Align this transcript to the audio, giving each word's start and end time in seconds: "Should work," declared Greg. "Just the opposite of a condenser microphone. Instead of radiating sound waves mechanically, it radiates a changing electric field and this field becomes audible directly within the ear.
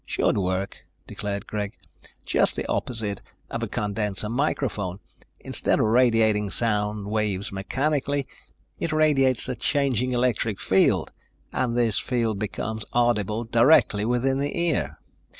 "Should 0.03 0.35
work," 0.35 0.79
declared 1.05 1.45
Greg. 1.45 1.77
"Just 2.25 2.55
the 2.55 2.65
opposite 2.65 3.21
of 3.51 3.61
a 3.61 3.67
condenser 3.67 4.29
microphone. 4.29 4.99
Instead 5.39 5.79
of 5.79 5.85
radiating 5.85 6.49
sound 6.49 7.05
waves 7.05 7.51
mechanically, 7.51 8.25
it 8.79 8.91
radiates 8.91 9.47
a 9.47 9.53
changing 9.55 10.11
electric 10.11 10.59
field 10.59 11.11
and 11.53 11.77
this 11.77 11.99
field 11.99 12.39
becomes 12.39 12.83
audible 12.93 13.43
directly 13.43 14.03
within 14.03 14.39
the 14.39 14.57
ear. 14.59 14.97